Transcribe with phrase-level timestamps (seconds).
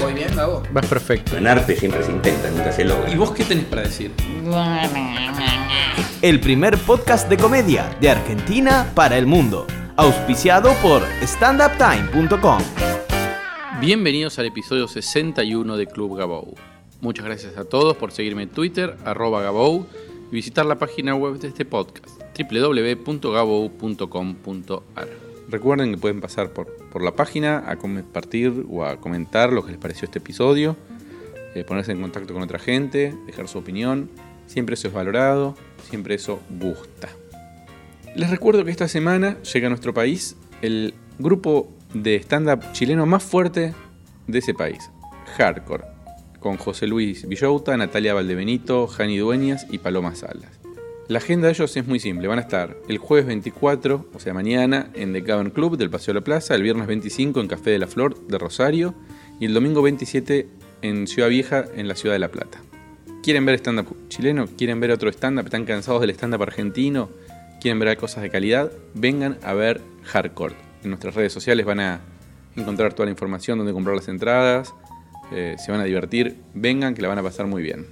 [0.00, 0.62] ¿Voy bien, Gabo?
[0.72, 1.36] Vas perfecto.
[1.36, 3.10] En arte siempre se intenta, nunca se logra.
[3.10, 4.12] ¿Y vos qué tenés para decir?
[6.22, 9.66] El primer podcast de comedia de Argentina para el mundo.
[9.96, 12.62] Auspiciado por standuptime.com.
[13.80, 16.54] Bienvenidos al episodio 61 de Club Gabou.
[17.00, 19.86] Muchas gracias a todos por seguirme en Twitter, arroba Gabou,
[20.30, 25.27] y visitar la página web de este podcast, www.gabou.com.ar.
[25.48, 29.72] Recuerden que pueden pasar por, por la página a compartir o a comentar lo que
[29.72, 30.76] les pareció este episodio,
[31.54, 34.10] eh, ponerse en contacto con otra gente, dejar su opinión.
[34.46, 35.54] Siempre eso es valorado,
[35.88, 37.08] siempre eso gusta.
[38.14, 43.22] Les recuerdo que esta semana llega a nuestro país el grupo de stand-up chileno más
[43.22, 43.74] fuerte
[44.26, 44.90] de ese país,
[45.36, 45.84] Hardcore,
[46.40, 50.57] con José Luis Villouta, Natalia Valdebenito, Jani Dueñas y Paloma Salas.
[51.08, 54.34] La agenda de ellos es muy simple, van a estar el jueves 24, o sea
[54.34, 57.70] mañana, en The Cavern Club del Paseo de la Plaza, el viernes 25 en Café
[57.70, 58.94] de la Flor de Rosario
[59.40, 60.46] y el domingo 27
[60.82, 62.60] en Ciudad Vieja en la Ciudad de La Plata.
[63.22, 64.48] ¿Quieren ver stand-up chileno?
[64.58, 65.46] ¿Quieren ver otro stand-up?
[65.46, 67.08] ¿Están cansados del stand-up argentino?
[67.58, 68.70] ¿Quieren ver cosas de calidad?
[68.92, 70.56] Vengan a ver Hardcore.
[70.84, 72.00] En nuestras redes sociales van a
[72.54, 74.74] encontrar toda la información, dónde comprar las entradas,
[75.32, 76.36] eh, se van a divertir.
[76.52, 77.86] Vengan que la van a pasar muy bien.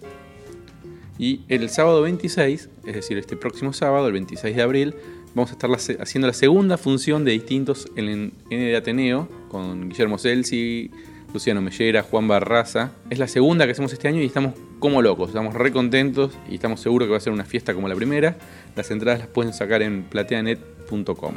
[1.19, 4.95] Y el sábado 26, es decir, este próximo sábado, el 26 de abril,
[5.35, 10.19] vamos a estar haciendo la segunda función de distintos en N de Ateneo con Guillermo
[10.19, 10.91] Celsi,
[11.33, 12.93] Luciano Mellera, Juan Barraza.
[13.11, 16.55] Es la segunda que hacemos este año y estamos como locos, estamos re contentos y
[16.55, 18.37] estamos seguros que va a ser una fiesta como la primera.
[18.75, 21.35] Las entradas las pueden sacar en plateanet.com.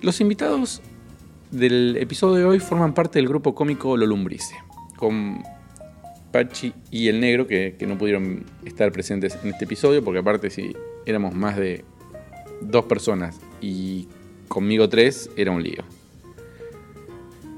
[0.00, 0.80] Los invitados
[1.50, 4.54] del episodio de hoy forman parte del grupo cómico Lo Lumbrice,
[4.96, 5.42] con
[6.32, 10.50] Pachi y el negro que, que no pudieron estar presentes en este episodio, porque aparte
[10.50, 10.74] si
[11.06, 11.84] éramos más de
[12.60, 14.08] dos personas y
[14.48, 15.84] conmigo tres, era un lío.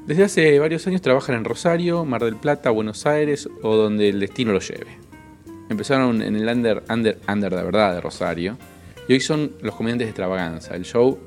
[0.07, 4.19] Desde hace varios años trabajan en Rosario, Mar del Plata, Buenos Aires o donde el
[4.19, 4.99] destino los lleve.
[5.69, 8.59] Empezaron en el under, under, under de verdad de Rosario
[9.07, 11.19] y hoy son los comediantes de extravaganza, el show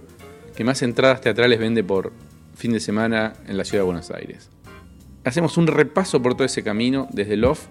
[0.56, 2.12] que más entradas teatrales vende por
[2.56, 4.50] fin de semana en la ciudad de Buenos Aires.
[5.26, 7.68] Hacemos un repaso por todo ese camino, desde el off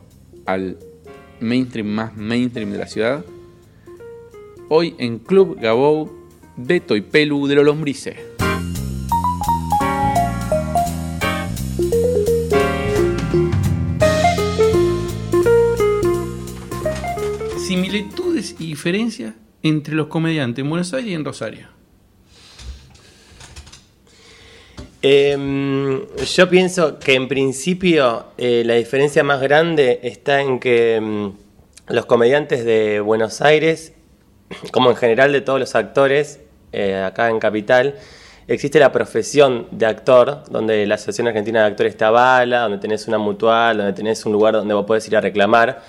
[0.46, 0.78] al
[1.40, 3.24] mainstream más mainstream de la ciudad.
[4.70, 6.10] Hoy en Club Gabou,
[6.56, 8.16] Beto y Pelu de los Lombrice.
[17.58, 21.81] Similitudes y diferencias entre los comediantes en Buenos Aires y en Rosario.
[25.04, 31.32] Em, yo pienso que en principio eh, la diferencia más grande está en que em,
[31.88, 33.94] los comediantes de Buenos Aires,
[34.70, 36.38] como en general de todos los actores
[36.72, 37.96] eh, acá en Capital,
[38.46, 43.08] existe la profesión de actor, donde la Asociación Argentina de Actores te avala, donde tenés
[43.08, 45.82] una mutual, donde tenés un lugar donde vos podés ir a reclamar.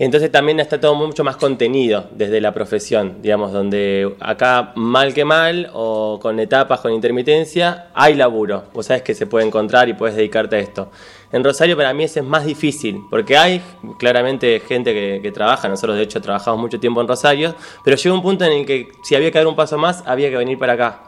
[0.00, 5.26] Entonces también está todo mucho más contenido desde la profesión, digamos, donde acá mal que
[5.26, 8.64] mal o con etapas, con intermitencia, hay laburo.
[8.72, 10.90] Vos sabés que se puede encontrar y puedes dedicarte a esto.
[11.32, 13.60] En Rosario para mí ese es más difícil, porque hay
[13.98, 18.14] claramente gente que, que trabaja, nosotros de hecho trabajamos mucho tiempo en Rosario, pero llega
[18.14, 20.58] un punto en el que si había que dar un paso más, había que venir
[20.58, 21.02] para acá.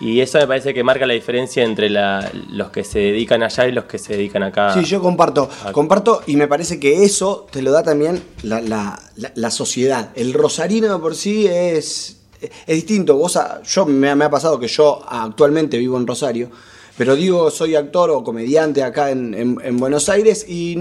[0.00, 3.68] Y eso me parece que marca la diferencia entre la- los que se dedican allá
[3.68, 4.72] y los que se dedican acá.
[4.72, 8.98] Sí, yo comparto, comparto y me parece que eso te lo da también la, la-
[9.34, 10.10] la- sociedad.
[10.14, 13.16] El rosarino de por sí es, es distinto.
[13.16, 16.50] Vos, a- yo me, me ha pasado que yo actualmente vivo en Rosario,
[16.96, 20.78] pero digo, soy actor o comediante acá en, en- en Buenos Aires y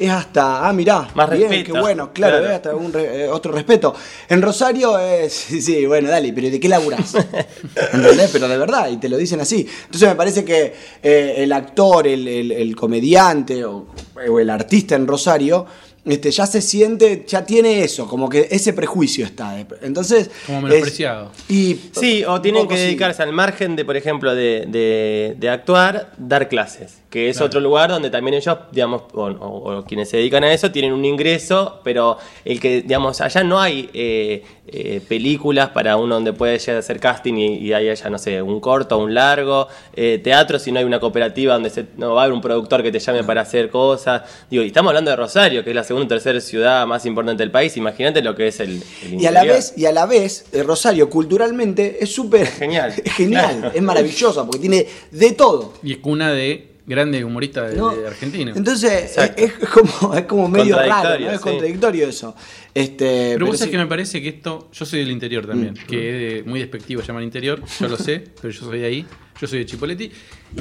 [0.00, 2.46] es hasta, ah, mirá, Más bien, respeto, qué bueno, claro, claro.
[2.50, 3.94] es hasta un re- eh, otro respeto.
[4.28, 7.14] En Rosario es, sí, sí, bueno, dale, pero ¿de qué laburás?
[7.92, 8.30] ¿Entendés?
[8.32, 9.66] Pero de verdad, y te lo dicen así.
[9.84, 13.86] Entonces me parece que eh, el actor, el, el- el comediante o,
[14.28, 15.66] o el artista en Rosario,
[16.02, 19.58] este, ya se siente, ya tiene eso, como que ese prejuicio está.
[19.82, 20.30] Entonces.
[20.46, 21.30] Como es- menospreciado.
[21.48, 22.82] y, Sí, o tienen que sí.
[22.84, 27.58] dedicarse al margen de, por ejemplo, de, de- de actuar, dar clases, que es otro
[27.60, 31.04] lugar donde también ellos, digamos, o, o- o quienes se dedican a eso, tienen un
[31.04, 36.56] ingreso, pero el que, digamos, allá no hay eh, eh, películas para uno donde puede
[36.58, 40.20] llegar a hacer casting y, y hay allá, no sé, un corto, un largo, eh,
[40.22, 42.92] teatro si no hay una cooperativa donde se, no va a haber un productor que
[42.92, 44.22] te llame para hacer cosas.
[44.48, 47.42] Digo, y estamos hablando de Rosario, que es la segunda o tercera ciudad más importante
[47.42, 47.76] del país.
[47.76, 50.62] Imagínate lo que es el, el Y a la vez, y a la vez, eh,
[50.62, 52.94] Rosario culturalmente es súper Genial.
[53.04, 55.72] es genial, es maravillosa, porque tiene de todo.
[55.82, 57.94] Y es cuna de grandes humoristas de, ¿no?
[57.94, 58.52] de Argentina.
[58.56, 61.30] Entonces es, como, es como medio raro, ¿no?
[61.30, 61.42] Es sí.
[61.42, 62.34] contradictorio eso.
[62.74, 63.58] Este, pero vos sí.
[63.60, 64.68] sabés que me parece que esto.
[64.72, 65.86] Yo soy del interior también, Mm.
[65.86, 69.06] que es muy despectivo llamar interior, yo lo sé, pero yo soy de ahí,
[69.40, 70.10] yo soy de Chipoleti.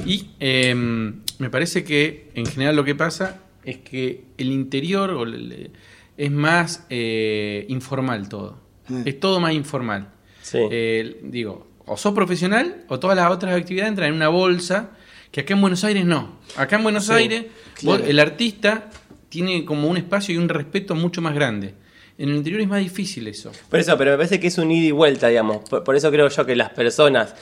[0.05, 5.23] Y eh, me parece que en general lo que pasa es que el interior o
[5.23, 5.71] el-
[6.17, 8.59] es más eh, informal todo.
[8.89, 9.01] Mm.
[9.05, 10.09] Es todo más informal.
[10.41, 10.57] Sí.
[10.71, 14.91] Eh, digo, o sos profesional o todas las otras actividades entran en una bolsa
[15.31, 16.39] que acá en Buenos Aires no.
[16.55, 17.45] Acá en Buenos Sí, Aires
[17.83, 18.89] vos- el artista
[19.29, 21.75] tiene como un espacio y un respeto mucho más grande.
[22.17, 23.51] En el interior es más difícil eso.
[23.69, 25.69] Por eso, pero me parece que es un ida y vuelta, digamos.
[25.69, 27.33] Por, por eso creo yo que las personas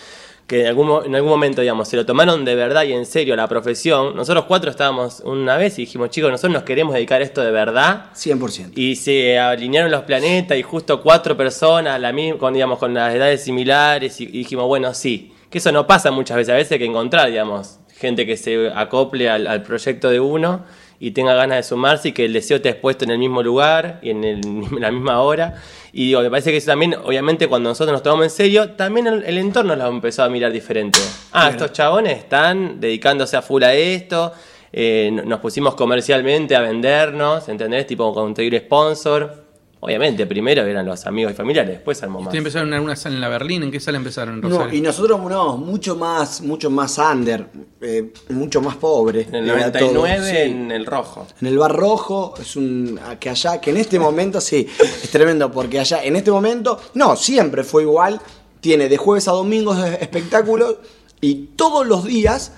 [0.46, 3.36] que en algún, en algún momento, digamos, se lo tomaron de verdad y en serio
[3.36, 7.26] la profesión, nosotros cuatro estábamos una vez y dijimos, chicos, nosotros nos queremos dedicar a
[7.26, 8.12] esto de verdad.
[8.16, 8.72] 100%.
[8.76, 13.14] Y se alinearon los planetas y justo cuatro personas la mi- con, digamos, con las
[13.16, 16.72] edades similares y, y dijimos, bueno, sí, que eso no pasa muchas veces, a veces
[16.74, 20.64] hay que encontrar, digamos, gente que se acople al, al proyecto de uno
[21.00, 24.00] y tenga ganas de sumarse y que el deseo te expuesto en el mismo lugar
[24.02, 25.56] y en, el- en la misma hora.
[25.94, 29.08] Y digo, me parece que eso también, obviamente, cuando nosotros nos tomamos en serio, también
[29.08, 31.00] el, el entorno lo empezó a mirar diferente.
[31.32, 34.34] Ah, estos chabones están dedicándose a full a esto,
[34.74, 37.88] eh, no- nos pusimos comercialmente a vendernos, ¿entendés?
[37.88, 39.47] Tipo conseguir sponsor.
[39.80, 42.34] Obviamente, primero eran los amigos y familiares, después armó más.
[42.34, 45.20] Empezaron en alguna sala en la Berlín, ¿en qué sala empezaron en No, y nosotros
[45.22, 47.48] no, mucho más, mucho más under,
[47.82, 49.22] eh, mucho más pobre.
[49.22, 50.38] En el era 99 todo, sí.
[50.38, 51.28] en el rojo.
[51.42, 55.52] En el bar rojo es un que allá que en este momento sí es tremendo
[55.52, 58.20] porque allá en este momento no siempre fue igual
[58.60, 60.78] tiene de jueves a domingos espectáculos
[61.22, 62.52] y todos los días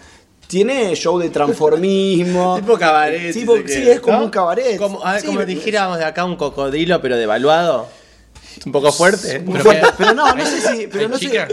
[0.49, 3.31] tiene show de transformismo Tipo cabaret.
[3.33, 4.23] Tipo- si se sí es como ¿no?
[4.25, 7.87] un cabaret Como, ah, Sí, como dijéramos de acá un cocodrilo, pero devaluado.
[8.65, 9.43] Un poco fuerte.
[9.45, 11.47] Pero fuerte, que- pero no no sé si pero ¿Hay no sé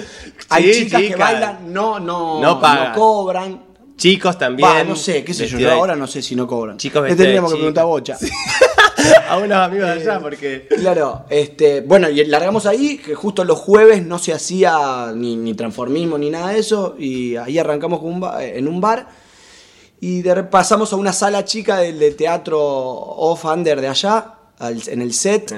[0.49, 2.95] hay Sí, chicas que bailan no no No pagan.
[2.95, 3.63] cobran
[3.99, 4.69] Chicos también.
[4.69, 7.51] Va, no sé qué sé yo, ahora no sé si no cobran Chicos le tendríamos
[7.53, 8.17] que preguntar a Bocha
[9.29, 10.67] a unos amigos de allá, porque.
[10.69, 15.55] Claro, este, bueno, y largamos ahí, que justo los jueves no se hacía ni, ni
[15.55, 19.09] transformismo ni nada de eso, y ahí arrancamos con un ba- en un bar,
[20.01, 24.83] y de, pasamos a una sala chica del, de teatro off under de allá, al-
[24.89, 25.53] en el set,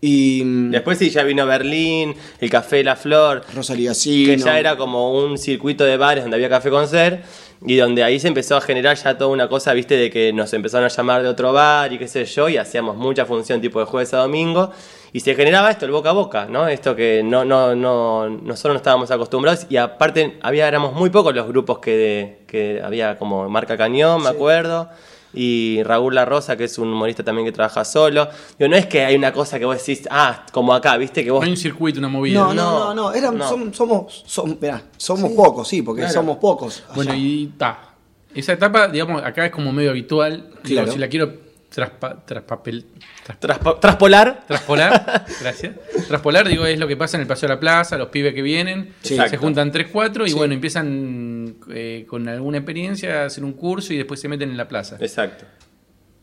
[0.00, 3.44] y Después sí, ya vino Berlín, el Café La Flor.
[3.54, 4.32] Rosalía Sino.
[4.32, 7.22] que ya era como un circuito de bares donde había café con ser
[7.66, 10.52] y donde ahí se empezó a generar ya toda una cosa, viste, de que nos
[10.54, 13.80] empezaron a llamar de otro bar y qué sé yo, y hacíamos mucha función tipo
[13.80, 14.70] de jueves a domingo,
[15.12, 16.68] y se generaba esto, el boca a boca, ¿no?
[16.68, 21.34] Esto que no, no, no, nosotros no estábamos acostumbrados, y aparte había, éramos muy pocos
[21.34, 24.88] los grupos que, que había como Marca Cañón, me acuerdo.
[25.32, 28.28] Y Raúl La Rosa, que es un humorista también que trabaja solo.
[28.58, 31.28] Digo, no es que hay una cosa que vos decís, ah, como acá, viste, que
[31.28, 32.40] No vos hay un circuito, una movida.
[32.40, 33.48] No, no, No, no, no, eran- no.
[33.48, 34.24] som- somos,
[34.60, 36.14] mirá, somos pocos, sí, porque Claro.
[36.14, 36.82] somos pocos.
[36.86, 36.94] allá.
[36.94, 37.94] Bueno, y ta.
[38.34, 40.50] Esa etapa, digamos, acá es como medio habitual.
[40.64, 40.92] Digo, Claro.
[40.92, 41.32] si la quiero
[41.74, 42.84] traspa- traspapel-
[43.24, 44.44] tras- Traspo- traspolar.
[44.46, 45.74] traspolar, gracias.
[46.08, 48.42] Traspolar, digo, es lo que pasa en el Paseo de la Plaza, los pibes que
[48.42, 49.16] vienen, Sí.
[49.28, 53.92] se juntan 3, 4 y bueno, empiezan eh, con alguna experiencia a hacer un curso
[53.92, 54.96] y después se meten en la plaza.
[55.00, 55.44] Exacto.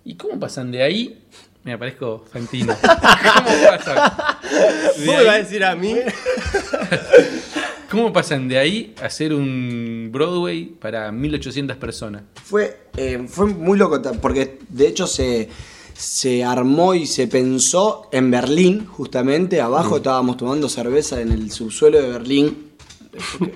[0.03, 1.23] ¿Y cómo pasan de ahí?
[1.63, 2.73] Me parezco Fantino.
[2.81, 4.11] ¿Cómo pasan?
[4.41, 5.95] ¿Vos me vas a decir a mí?
[7.89, 12.23] ¿Cómo pasan de ahí a hacer un Broadway para 1800 personas?
[12.44, 15.47] Fue, eh, fue muy loco, porque de hecho se,
[15.94, 19.61] se armó y se pensó en Berlín, justamente.
[19.61, 22.68] Abajo estábamos tomando cerveza en el subsuelo de Berlín.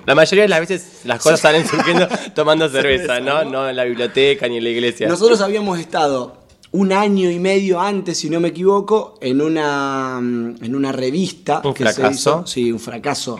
[0.06, 3.44] La mayoría de las veces las cosas salen surgiendo tomando cerveza, ¿no?
[3.44, 5.08] No en la biblioteca ni en la iglesia.
[5.08, 6.38] Nosotros habíamos estado
[6.72, 11.60] un año y medio antes, si no me equivoco, en una, en una revista.
[11.62, 12.40] ¿Un que se fracaso?
[12.40, 13.38] hizo- sí, un fracaso.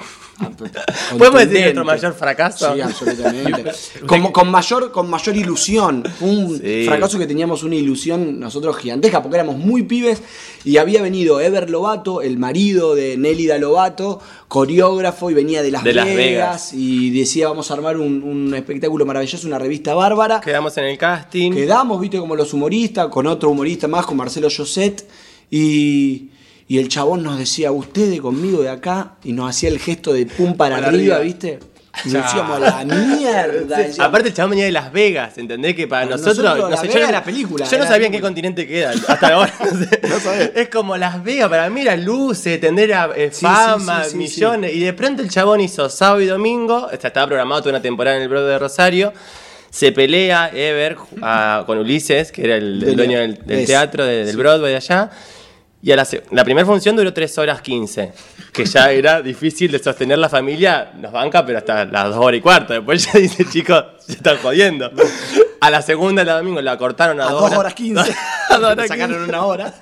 [1.19, 2.75] ¿Podemos decir nuestro mayor fracaso?
[2.75, 3.71] Sí, absolutamente.
[4.07, 6.05] Como- con, mayor, con mayor ilusión.
[6.19, 6.85] Fue un Sí.
[6.87, 10.21] fracaso que teníamos una ilusión nosotros gigantesca porque éramos muy pibes
[10.65, 15.85] y había venido Ever Lobato, el marido de Nélida Lobato, coreógrafo y venía de Las,
[15.85, 16.73] De Las Vegas, Vegas.
[16.73, 20.41] y decía vamos a armar un, un espectáculo maravilloso, una revista bárbara.
[20.41, 21.53] Quedamos en el casting.
[21.53, 25.07] Quedamos, viste, como los humoristas, con otro humorista más, con Marcelo Joset,
[25.51, 26.31] y,
[26.73, 30.25] y el chabón nos decía, ustedes conmigo de acá, y nos hacía el gesto de
[30.27, 31.19] pum para, Para arriba, arriba.
[31.19, 31.59] viste.
[32.07, 33.77] Y decíamos, la mierda.
[33.77, 33.99] decíamos.
[34.01, 35.77] Aparte el chabón venía de Las Vegas, ¿entendés?
[35.77, 38.21] Que para nosotros, nosotros, nos echaron- es la película, Yo no la sabía en qué
[38.23, 38.93] continente queda.
[39.07, 40.53] Hasta ahora no sé.
[40.63, 44.11] Es como Las Vegas, para mí era luces, tener a, eh, Sí, fama, sí, sí,
[44.13, 44.73] sí, millones.
[44.75, 48.23] Y de pronto el chabón hizo sábado y domingo, estaba programado toda una temporada en
[48.23, 49.13] el Broadway de Rosario.
[49.69, 53.19] Se pelea Ever a- con Ulises, que era el, el Dueño.
[53.19, 55.11] del, teatro, de- del Broadway allá.
[55.83, 58.13] Y a la, la primera función duró 3 horas 15,
[58.53, 62.39] que ya era difícil de sostener la familia, nos banca, pero hasta las 2 horas
[62.39, 62.73] y cuarto.
[62.73, 64.91] Después ya dice, chicos, se están jodiendo.
[65.61, 68.15] A la segunda, la domingo, la cortaron a, A 2 dos horas 15.
[68.49, 69.29] A dos horas Sacaron 15.
[69.29, 69.75] una hora.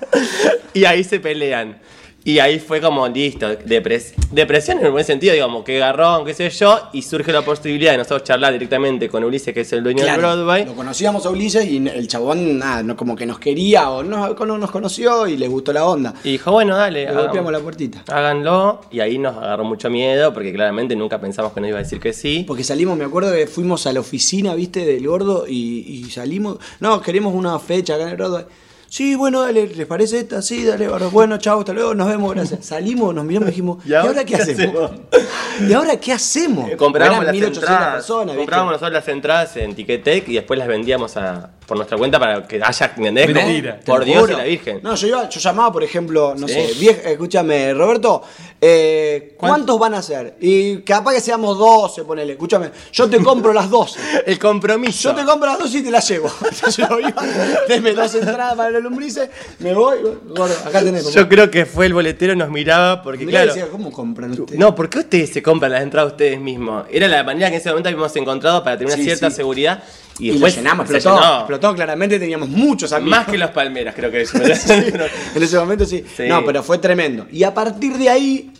[0.73, 1.79] Y ahí se pelean.
[2.23, 6.35] Y ahí fue como listo, depres- depresión en el buen sentido, digamos, que garrón, qué
[6.35, 9.81] sé yo, y surge la posibilidad de nosotros charlar directamente con Ulises, que es el
[9.81, 10.65] dueño Claro, del Broadway.
[10.65, 14.35] Lo conocíamos a Ulises y el chabón, nada, no, como que nos quería o no,
[14.35, 16.13] no nos conoció y le gustó la onda.
[16.23, 18.03] Y dijo, bueno, dale, Le hagamos- golpeamos la puertita.
[18.07, 18.81] háganlo.
[18.91, 21.99] Y ahí nos agarró mucho miedo, porque claramente nunca pensamos que nos iba a decir
[21.99, 22.43] que sí.
[22.47, 26.57] Porque salimos, me acuerdo que fuimos a la oficina, viste, del gordo y, y salimos.
[26.79, 28.45] No, queremos una fecha acá en el Broadway.
[28.91, 30.41] Sí, bueno, dale, ¿les parece esta?
[30.41, 32.65] Sí, dale, bueno, chao, hasta luego, nos vemos, gracias.
[32.65, 34.91] Salimos, nos miramos y dijimos, ¿y ahora, qué, hacemos?
[35.69, 36.69] ¿Y ahora qué hacemos?
[36.77, 40.67] Compramos Eran las 1800 entradas, personas, comprábamos nosotros las entradas en Ticketek y después las
[40.67, 43.33] vendíamos a, por nuestra cuenta para que haya, ¿entendés?
[43.33, 43.79] Mentira.
[43.85, 44.33] Por Dios juro.
[44.33, 44.79] y la Virgen.
[44.83, 46.53] No, yo, iba- yo llamaba, por ejemplo, no Sí.
[46.53, 48.21] sé, vieja, escúchame, Roberto,
[48.59, 50.35] eh, ¿cuántos van a ser?
[50.39, 53.99] Y capaz que seamos 12, ponele, escúchame, yo te compro las 12.
[54.25, 55.09] El compromiso.
[55.09, 56.29] Yo te compro las 12 y te las llevo.
[56.77, 57.23] Yo iba,
[57.67, 61.11] deme dos entradas para los lombrices, me voy, gordo, acá tenés.
[61.13, 63.53] Yo creo que fue el boletero nos miraba porque Mirá y claro.
[63.55, 64.59] decía, ¿cómo compran ustedes?
[64.59, 66.85] No, ¿por qué ustedes se compran las entradas ustedes mismos?
[66.91, 69.35] Era la manera que en ese momento habíamos encontrado para tener una Sí, cierta sí.
[69.37, 69.83] seguridad.
[70.19, 71.37] Y, y después lo llenamos, explotó, llenó.
[71.39, 73.17] explotó, claramente teníamos muchos amigos.
[73.19, 74.33] Más que los palmeras, creo que es.
[75.35, 76.03] En ese momento sí.
[76.15, 76.23] Sí.
[76.27, 77.25] No, pero fue tremendo.
[77.31, 78.51] Y a partir de ahí,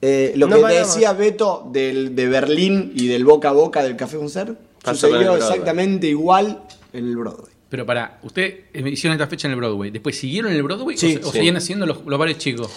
[0.00, 0.94] eh, lo No que paramos.
[0.94, 6.06] decía Beto del, de Berlín y del boca a boca del Café Concert, sucedió exactamente
[6.06, 6.62] igual
[6.92, 7.52] en el Broadway.
[7.68, 9.90] Pero para, usted hicieron esta fecha en el Broadway.
[9.90, 11.38] ¿Después siguieron en el Broadway o Sí, o, sí.
[11.38, 12.70] siguen haciendo los, los bares chicos?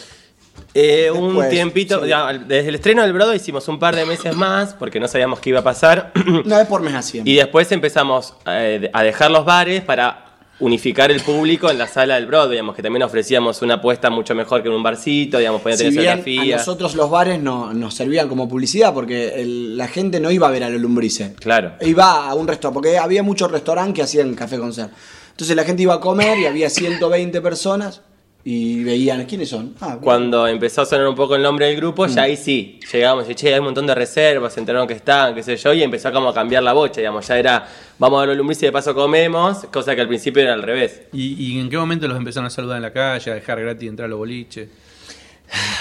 [0.74, 2.08] Eh, un Después, tiempito, sí.
[2.10, 5.40] ya, desde el estreno del Broadway hicimos un par de meses más porque no sabíamos
[5.40, 6.13] qué iba a pasar.
[6.46, 7.28] Una vez por mes hacían.
[7.28, 10.28] y después empezamos eh, a dejar los bares para
[10.62, 14.36] unificar el público en la sala del Broadway, digamos, que también ofrecíamos una apuesta mucho
[14.36, 17.74] mejor que en un barcito, digamos, podían si tener bien a nosotros los bares no,
[17.74, 21.32] nos servían como publicidad porque el- la gente no iba a ver a los lumbrices.
[21.40, 21.74] Claro.
[21.82, 24.92] Iba a un restaurante, porque había muchos restaurantes que hacían café concert.
[25.32, 28.01] Entonces la gente iba a comer y había 120 personas
[28.43, 29.75] y veían, ¿quiénes son?
[29.81, 32.10] Ah, Cuando empezó a sonar un poco el nombre del grupo, Mm.
[32.10, 35.36] ya ahí sí, llegamos y che, hay un montón de reservas, se enteraron que estaban,
[35.36, 37.67] qué sé yo, y empezó como a cambiar la bocha, digamos, ya era,
[38.00, 40.63] vamos a ver los lumbrices y de paso comemos, cosa que al principio era al
[40.63, 41.03] revés.
[41.13, 43.88] ¿Y, y en qué momento los empezaron a saludar en la calle, a dejar gratis
[43.89, 44.69] entrar a los boliches?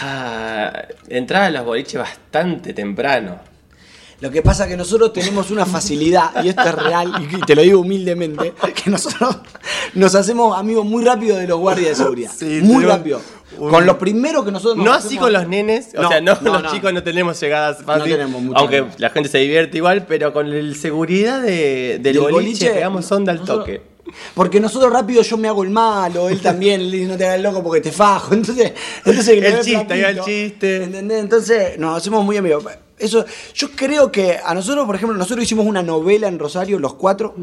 [0.03, 3.39] Ah, entraba a los boliches bastante temprano.
[4.21, 7.55] Lo que pasa es que nosotros tenemos una facilidad, y esto es real, y te
[7.55, 8.53] lo digo humildemente,
[8.85, 9.39] que nosotros
[9.95, 12.31] nos hacemos amigos muy rápido de los guardias de seguridad.
[12.37, 13.21] Sí, muy tenemos rápido.
[13.59, 16.37] Con lo primero que nosotros nos No así con los nenes, o No, sea, no,
[16.41, 16.71] no, los no.
[16.71, 18.19] chicos no tenemos llegadas fáciles,
[18.55, 23.11] aunque la gente se divierte igual, pero con el seguridad de, del, Del boliche, pegamos
[23.13, 23.91] onda al nosotros- toque.
[24.35, 27.41] Porque nosotros rápido yo me hago el malo, él también, le dice no te hagas
[27.41, 28.35] loco porque te fajo.
[28.35, 28.73] Entonces,
[29.05, 30.83] entonces El chiste, el chiste.
[30.85, 31.21] ¿entendés?
[31.21, 32.65] Entonces nos hacemos muy amigos.
[33.01, 36.95] Eso, yo creo que a nosotros, por ejemplo, nosotros hicimos una novela en Rosario, los
[36.95, 37.35] cuatro.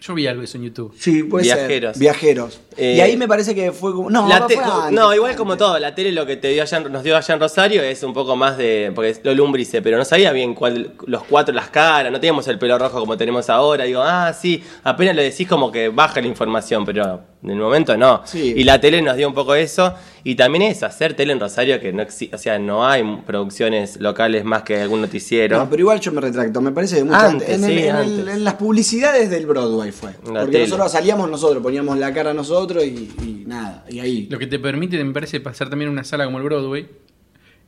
[0.00, 0.94] Yo vi algo eso en YouTube.
[0.98, 1.92] Sí, puede Viajeros.
[1.92, 2.00] ser.
[2.00, 2.60] Viajeros.
[2.76, 4.08] Eh, y ahí me parece que fue como.
[4.08, 5.36] No, La te- fue antes, no, igual antes.
[5.36, 8.02] como todo, la tele lo que te dio allá nos dio allá en Rosario es
[8.02, 8.92] un poco más de.
[8.94, 12.48] porque es lo lumbrice, pero no sabía bien cuál, los cuatro, las caras, no teníamos
[12.48, 13.84] el pelo rojo como tenemos ahora.
[13.84, 17.94] Digo, ah, sí, apenas le decís como que baja la información, pero en el momento
[17.98, 18.22] no.
[18.24, 18.54] Sí.
[18.56, 19.92] Y la tele nos dio un poco eso.
[20.22, 23.98] Y también es hacer tele en Rosario que no existe, o sea, no hay producciones
[24.00, 25.58] locales más que algún noticiero.
[25.58, 26.60] No, pero igual yo me retracto.
[26.60, 27.48] Me parece que mucho Antes, antes.
[27.48, 28.34] En, el- sí, en el- antes.
[28.36, 30.10] en las publicidades del Broadway fue.
[30.32, 30.64] La Porque tele.
[30.64, 33.84] nosotros salíamos nosotros, poníamos la cara nosotros y, y nada.
[33.88, 34.26] Y ahí.
[34.30, 36.86] Lo que te permite, me parece, pasar también en una sala como el Broadway,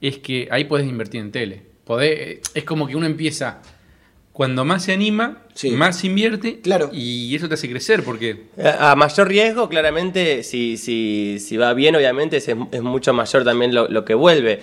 [0.01, 1.63] es que ahí podés invertir en tele.
[1.87, 3.61] Podés- es como que uno empieza,
[4.33, 5.71] cuando más se anima, Sí.
[5.73, 6.89] más invierte, Claro.
[6.93, 11.75] y eso te hace crecer, porque A a mayor riesgo, claramente, si, si, si va
[11.75, 14.61] bien, obviamente es, es mucho mayor también lo, lo que vuelve.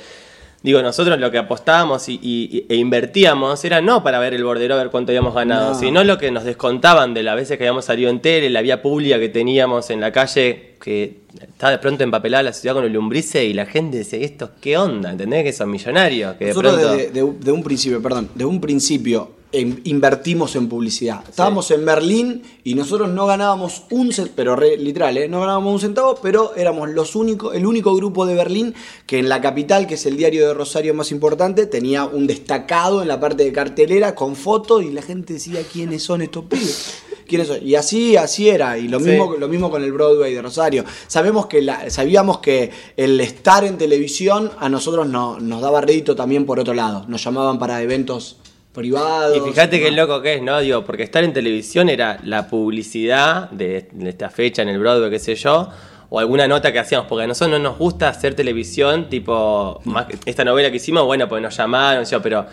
[0.61, 4.75] Digo, nosotros lo que apostábamos y, y- e invertíamos era no para ver el bordero,
[4.75, 5.79] a ver cuánto habíamos ganado, No.
[5.79, 8.81] sino lo que nos descontaban de las veces que habíamos salido en tele, la vía
[8.81, 12.91] pública que teníamos en la calle, que estaba de pronto empapelada la ciudad con el
[12.91, 15.11] lumbrice y la gente decía, ¿estos qué onda?
[15.11, 16.35] ¿Entendés que son millonarios?
[16.35, 16.91] Que de Nosotros pronto...
[16.97, 21.23] de, de- de un principio, perdón, de un principio invertimos en publicidad.
[21.27, 25.27] Estábamos en Berlín y nosotros no ganábamos un centavo, pero re- literal, ¿eh?
[25.27, 28.75] no ganábamos un centavo, pero éramos los únicos, el único grupo de Berlín
[29.07, 33.01] que en la capital, que es el diario de Rosario más importante, tenía un destacado
[33.01, 36.93] en la parte de cartelera con fotos y la gente decía quiénes son estos pibes.
[37.27, 37.59] ¿Quiénes son?
[37.65, 39.05] Y así, así era, y lo Sí.
[39.09, 40.83] mismo, lo mismo con el Broadway de Rosario.
[41.07, 46.15] Sabemos que la- sabíamos que el estar en televisión a nosotros no- nos daba rédito
[46.15, 47.05] también por otro lado.
[47.07, 48.37] Nos llamaban para eventos
[48.73, 49.35] privados.
[49.35, 50.59] Y fíjate qué loco que es, ¿no?
[50.59, 55.09] Digo, porque estar en televisión era la publicidad de, de esta fecha en el Broadway,
[55.09, 55.69] qué sé yo,
[56.09, 60.05] o alguna nota que hacíamos, porque a nosotros no nos gusta hacer televisión, tipo, más
[60.05, 62.45] que esta novela que hicimos, bueno, pues nos llamaron, yo, pero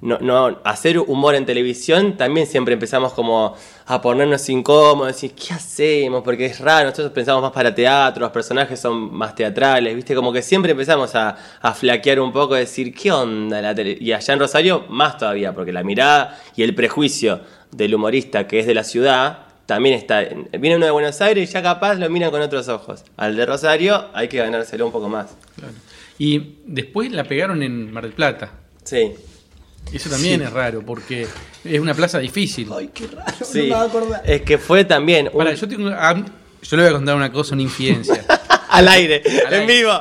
[0.00, 5.54] no, no, hacer humor en televisión también siempre empezamos como a ponernos incómodos, decir, ¿qué
[5.54, 6.22] hacemos?
[6.22, 10.14] Porque es raro, nosotros pensamos más para teatro, los personajes son más teatrales, ¿viste?
[10.14, 13.96] Como que siempre empezamos a, a flaquear un poco, decir, ¿qué onda la tele?
[14.00, 18.60] Y allá en Rosario, más todavía, porque la mirada y el prejuicio del humorista que
[18.60, 20.22] es de la ciudad también está.
[20.58, 23.04] Viene uno de Buenos Aires y ya capaz lo miran con otros ojos.
[23.16, 25.34] Al de Rosario hay que ganárselo un poco más.
[26.18, 28.52] Y después la pegaron en Mar del Plata.
[28.82, 29.12] Sí.
[29.92, 31.26] Eso también es raro, porque
[31.64, 32.68] es una plaza difícil.
[32.76, 33.58] Ay, qué raro, Sí.
[33.58, 34.22] no me va a acordar.
[34.26, 35.28] Es que fue también.
[35.32, 38.24] un- Pará, yo, tengo, yo le voy a contar una cosa, una infidencia.
[38.70, 39.74] Al aire, Al en aire.
[39.76, 39.92] vivo.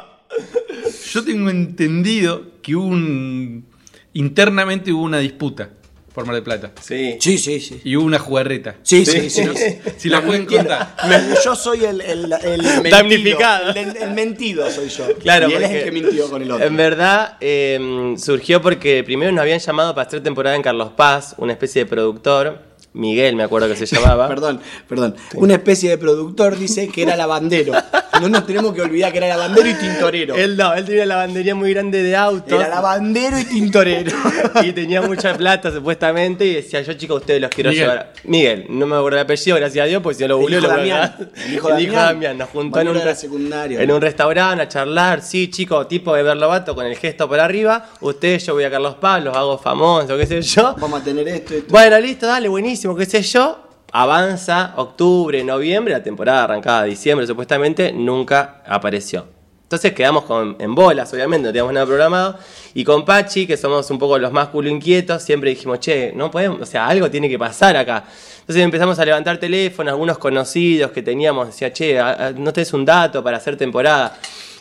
[1.12, 3.66] Yo tengo entendido que hubo un.
[4.14, 5.70] Internamente hubo una disputa
[6.14, 6.72] por Mar del Plata.
[6.82, 7.18] Sí.
[7.20, 7.82] Sí, sí, sí.
[7.84, 8.76] Y hubo una jugarreta.
[8.84, 9.46] Sí, sí, sí.
[9.46, 9.54] ¿no?
[9.98, 10.96] Si la pueden contar.
[11.44, 13.70] Yo soy el, el, el mentido, Damnificado.
[13.74, 15.06] El, el mentido soy yo.
[15.20, 16.66] Claro, y él es el que mintió con el otro.
[16.66, 21.36] En verdad, eh, surgió porque primero nos habían llamado para hacer temporada en Carlos Paz,
[21.38, 22.74] una especie de productor.
[22.94, 24.28] Miguel, me acuerdo que se llamaba.
[24.34, 25.16] Perdón, perdón.
[25.34, 27.74] Una especie de productor dice que era lavandero.
[28.22, 30.36] No nos tenemos que olvidar que era lavandero y tintorero.
[30.36, 32.60] Él no, él tenía una lavandería muy grande de autos.
[32.60, 34.12] Era lavandero y tintorero.
[34.64, 37.84] y tenía mucha plata supuestamente y decía yo chicos ustedes los quiero Miguel.
[37.90, 40.62] llevar Miguel no me acuerdo el apellido gracias a Dios porque si no lo hijo
[40.62, 41.16] lo Damián.
[41.48, 42.14] El hijo El hijo Damián.
[42.14, 46.76] Damián nos juntó en un, en un restaurante a charlar sí chicos tipo de Berlobato
[46.76, 50.26] con el gesto por arriba ustedes yo voy a Carlos Paz los hago famosos qué
[50.26, 51.68] sé yo Vamos a tener esto, esto.
[51.72, 53.58] bueno listo dale buenísimo qué sé yo
[53.94, 59.28] avanza octubre noviembre la temporada arrancada diciembre supuestamente nunca apareció
[59.64, 62.38] entonces quedamos con- en bolas, obviamente, no teníamos nada programado.
[62.76, 66.30] Y con Pachi, que somos un poco los más culo inquietos, siempre dijimos, che, no
[66.30, 68.04] podemos, o sea, algo tiene que pasar acá.
[68.42, 72.00] Entonces empezamos a levantar teléfonos, algunos conocidos que teníamos, decía, che,
[72.38, 74.16] no tenés un dato para hacer temporada.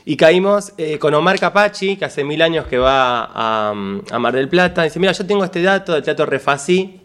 [0.07, 4.33] Y caímos eh, con Omar Capachi, que hace mil años que va a, a Mar
[4.33, 4.83] del Plata.
[4.85, 7.02] Dice, mira, yo tengo este dato del Teatro Refasí,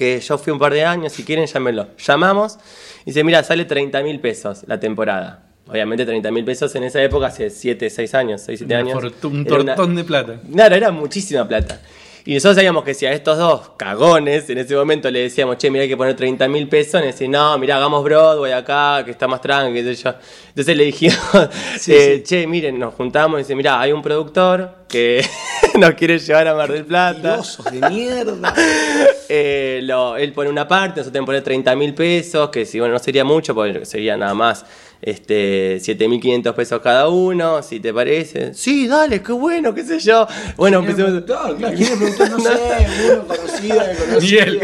[0.00, 1.88] que yo fui un par de años, si quieren llámenlo.
[1.98, 2.56] Llamamos
[3.02, 5.42] y dice, mira, sale 30 mil pesos la temporada.
[5.66, 9.14] Obviamente 30 mil pesos en esa época, hace 7, 6 años, 6, 7 Una años.
[9.24, 10.40] un Era una- tortón de plata.
[10.50, 11.82] Claro, era muchísima plata.
[12.24, 15.70] Y nosotros sabíamos que si a estos dos cagones en ese momento le decíamos, che,
[15.70, 19.10] mira, hay que poner 30 mil pesos, y decían, no, mira, hagamos Broadway acá, que
[19.12, 20.14] está más tranqui, qué sé yo.
[20.48, 21.18] Entonces le dijimos,
[21.88, 25.24] eh, che, miren, nos juntamos y dice, mira, hay un productor que
[25.78, 27.40] nos quiere llevar a Mar del Plata.
[27.70, 28.54] De mierda.
[29.32, 32.80] Eh, lo- él pone una parte, nosotros tenemos que poner 30 mil pesos, que si
[32.80, 34.66] bueno, no sería mucho, porque sería nada más
[35.02, 38.54] este, 7.500 pesos cada uno, si te parece.
[38.54, 40.26] Sí, dale, qué bueno, qué sé yo.
[40.56, 41.24] Bueno, ¿Quién es el empecemos.
[41.24, 41.56] Claro.
[42.30, 44.20] No sé, uno conocido, conocido.
[44.20, 44.60] Miguel.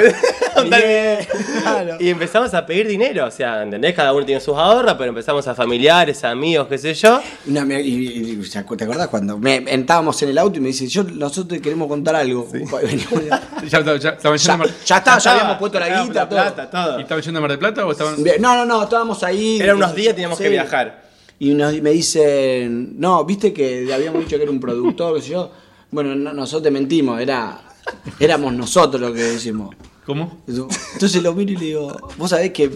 [0.65, 1.27] Miguel,
[1.63, 1.97] claro.
[2.01, 3.95] Y empezamos a pedir dinero, o sea, ¿entendés?
[3.95, 7.21] Cada uno tiene sus ahorros, pero empezamos a familiares, amigos, qué sé yo.
[7.47, 11.03] Y- y- y- ¿Te acuerdas cuando me, estábamos en el auto y me dice, yo,
[11.05, 12.49] nosotros te queremos contar algo?
[12.53, 13.25] Veníamos-
[13.67, 16.39] Ya, ya, ya está, ya habíamos puesto la guita, todo.
[16.39, 16.99] plata, todo.
[16.99, 18.17] ¿Y estaban yendo a Mar del Plata o estaban.?
[18.39, 19.59] No, no, no, estábamos ahí.
[19.61, 21.07] Eran unos días, teníamos que viajar.
[21.39, 25.31] Y nos- me dicen, no, viste que habíamos dicho que era un productor, qué sé
[25.31, 25.51] yo.
[25.91, 27.61] Bueno, no, nosotros te mentimos, era,
[28.19, 29.75] éramos nosotros los que decimos.
[30.05, 30.43] ¿Cómo?
[30.47, 32.71] Entonces lo miro y le digo, vos sabés que.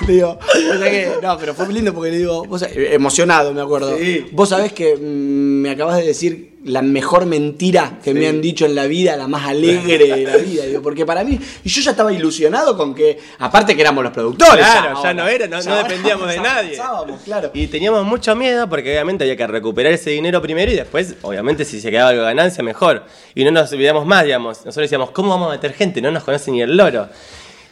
[0.08, 1.10] digo, vos sabés que.
[1.22, 3.96] No, pero fue lindo porque le digo, vos sabés- emocionado me acuerdo.
[3.98, 4.26] Sí.
[4.32, 8.66] Vos sabés que mm, me acabas de decir la mejor mentira que me han dicho
[8.66, 10.66] en la vida, la más alegre de la vida.
[10.66, 11.38] Digo, porque para mí.
[11.64, 13.18] Y yo ya estaba ilusionado con que.
[13.38, 14.56] Aparte que éramos los productores.
[14.66, 16.78] Claro, ya no era, no- dependíamos de nadie.
[17.24, 17.50] claro.
[17.54, 21.64] Y teníamos mucho miedo porque obviamente había que recuperar ese dinero primero y después, obviamente,
[21.64, 23.04] si se quedaba algo de ganancia, mejor.
[23.34, 24.58] Y no nos olvidamos más, digamos.
[24.58, 26.02] Nosotros decíamos, ¿cómo vamos a meter gente?
[26.02, 27.08] No nos conoce ni el loro.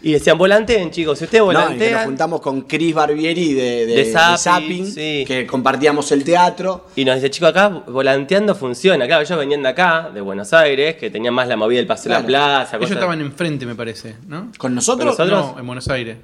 [0.00, 1.18] Y decían, volanteen, chicos.
[1.18, 2.04] Si ustedes No, y que nos volantean.
[2.04, 5.24] juntamos con Chris Barbieri de, de, De de Zapping, sí.
[5.26, 6.86] que compartíamos el teatro.
[6.94, 9.06] Y nos dice, chicos, acá volanteando funciona.
[9.06, 12.12] Claro, ellos venían de acá, de Buenos Aires, que tenían más la movida del Paseo
[12.12, 12.26] de la.
[12.26, 12.76] Plaza.
[12.76, 14.52] Ellos cosas- estaban enfrente, me parece, ¿no?
[14.56, 15.16] ¿Con nosotros?
[15.16, 15.54] ¿Con nosotros?
[15.54, 16.16] No, en Buenos Aires.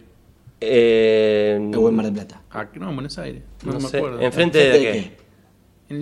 [0.60, 2.42] Eh, Buen Mar del Plata.
[2.52, 3.42] Ah, no, en Buenos Aires.
[3.64, 4.20] No, no me sé, acuerdo.
[4.20, 5.24] ¿Enfrente de, ¿Enfrente de qué?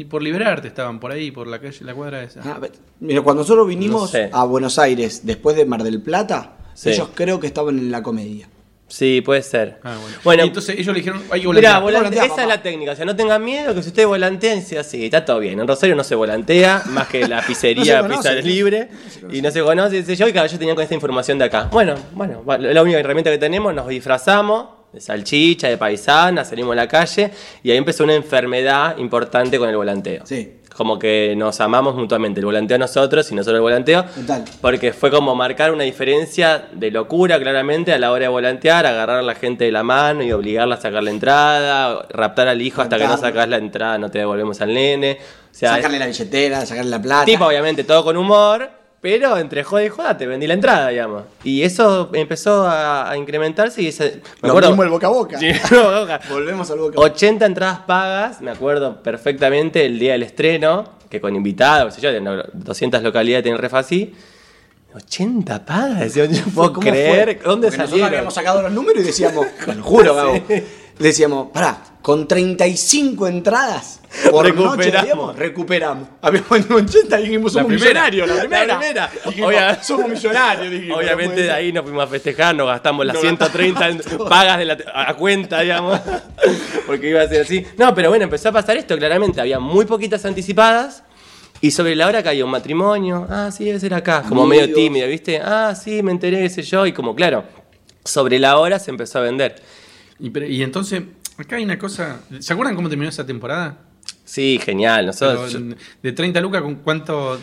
[0.02, 2.40] En- por liberarte estaban por ahí, por la calle, la cuadra esa.
[2.44, 2.60] Ah,
[3.00, 4.30] mira, cuando nosotros vinimos No sé.
[4.32, 6.90] a Buenos Aires después de Mar del Plata, Sí.
[6.90, 8.48] ellos creo que estaban en la comedia.
[8.88, 9.78] Sí, puede ser.
[9.84, 10.16] Ah, bueno.
[10.22, 11.82] Bueno, Y entonces ellos le dijeron, hay que Mirá, volantear.
[11.82, 12.42] volante- Volantea, esa papá.
[12.42, 12.92] es la técnica.
[12.92, 15.06] O sea, no tengan miedo que si ustedes volantean, sea así.
[15.06, 15.58] Está todo bien.
[15.60, 18.40] En Rosario no se volantea, más que la No pizzería conoce, Pizza ¿no?
[18.46, 18.88] Libre.
[19.32, 21.68] y no se conoce, dice yo, y cada ellos tenían con esta información de acá.
[21.72, 26.76] Bueno, bueno, la única herramienta que tenemos, nos disfrazamos de salchicha, de paisana, salimos a
[26.76, 27.30] la calle
[27.62, 30.26] y ahí empezó una enfermedad importante con el volanteo.
[30.26, 30.56] Sí.
[30.82, 34.04] Como que nos amamos mutuamente, el volanteo a nosotros y nosotros el volanteo.
[34.04, 34.44] Total.
[34.60, 39.18] Porque fue como marcar una diferencia de locura, claramente, a la hora de volantear, agarrar
[39.18, 42.82] a la gente de la mano y obligarla a sacar la entrada, raptar al hijo
[42.82, 45.18] hasta que no sacás la entrada, no te devolvemos al nene.
[45.20, 47.26] O sea, sacarle la billetera, sacarle la plata.
[47.26, 48.68] tipo, obviamente, todo con humor,
[49.02, 51.24] pero entre joda y joda te vendí la entrada, digamos.
[51.44, 55.10] Y eso empezó a, a incrementarse y ese, me Lo acuerdo- mismo el boca a
[55.10, 55.38] boca.
[55.38, 55.48] Sí.
[56.30, 57.12] Volvemos al boca a boca.
[57.12, 62.06] 80 entradas pagas, me acuerdo perfectamente el día del estreno, que con invitados, qué sé
[62.06, 64.14] yo, de 200 localidades tienen ref así.
[64.94, 67.48] 80 pagas, yo no puedo ¿Cómo creer, fue?
[67.48, 68.08] ¿dónde Porque Nosotros salieron?
[68.08, 70.38] habíamos sacado los números y decíamos, te lo juro, Gabo.
[70.98, 74.00] Decíamos, pará, con 35 entradas
[74.30, 74.76] por Recuperamos.
[74.76, 76.08] noche, digamos, recuperamos.
[76.20, 78.66] Habíamos vendido 80 y dijimos, somos La millonarios, la primera.
[78.66, 79.10] La primera.
[79.24, 79.54] Dijimos,
[79.86, 80.98] somos millonarios, dijimos.
[80.98, 84.28] Obviamente de ahí nos fuimos a festejar, nos gastamos las Nos 130 en- gastamos todo.
[84.28, 85.98] pagas de la, a cuenta, digamos,
[86.86, 87.66] porque iba a ser así.
[87.78, 91.02] No, pero bueno, empezó a pasar esto, claramente, había muy poquitas anticipadas
[91.62, 94.62] y sobre la hora caía un matrimonio, ah, sí, debe ser acá, como Amigos.
[94.68, 95.40] medio tímido, ¿viste?
[95.42, 97.44] Ah, sí, me enteré, qué sé yo, y como, claro,
[98.04, 99.62] sobre la hora se empezó a vender.
[100.18, 101.02] Y, pero- y entonces,
[101.38, 102.20] acá hay una cosa.
[102.40, 103.78] ¿Se acuerdan cómo terminó esa temporada?
[104.24, 105.76] Sí, genial, Pero, nosotros...
[106.02, 107.38] de 30 lucas, ¿con cuánto?